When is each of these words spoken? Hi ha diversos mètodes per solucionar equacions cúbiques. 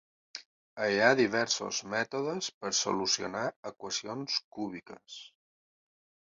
Hi 0.85 0.95
ha 1.07 1.17
diversos 1.19 1.81
mètodes 1.91 2.49
per 2.63 2.73
solucionar 2.79 3.45
equacions 3.73 4.41
cúbiques. 4.59 5.23